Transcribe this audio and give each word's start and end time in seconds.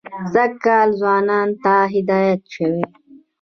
سږ 0.33 0.51
کال 0.65 0.87
ځوانانو 0.99 1.55
ته 1.63 1.75
هدایت 1.93 2.41
شوی. 2.53 2.81